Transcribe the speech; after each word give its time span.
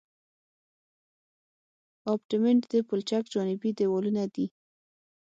ابټمنټ 2.13 2.61
د 2.73 2.75
پلچک 2.87 3.23
جانبي 3.33 3.71
دیوالونه 3.77 4.23
دي 4.35 4.45